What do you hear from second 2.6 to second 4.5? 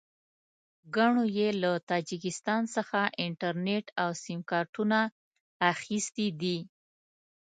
څخه انټرنېټ او سیم